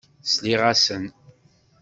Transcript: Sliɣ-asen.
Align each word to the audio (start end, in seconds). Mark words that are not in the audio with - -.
Sliɣ-asen. 0.31 1.03